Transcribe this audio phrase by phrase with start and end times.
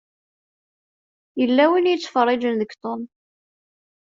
[1.39, 3.01] Yella win i yettfeṛṛiǧen deg Tom.